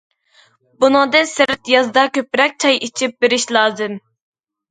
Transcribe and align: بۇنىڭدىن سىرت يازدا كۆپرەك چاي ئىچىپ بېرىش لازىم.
بۇنىڭدىن 0.83 1.27
سىرت 1.31 1.69
يازدا 1.73 2.05
كۆپرەك 2.15 2.57
چاي 2.65 2.79
ئىچىپ 2.87 3.15
بېرىش 3.25 3.45
لازىم. 3.59 4.01